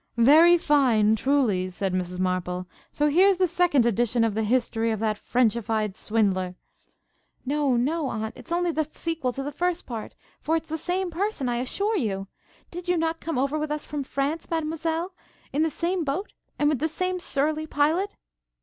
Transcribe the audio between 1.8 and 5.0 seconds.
Mrs Maple: 'So here's just the second edition of the history of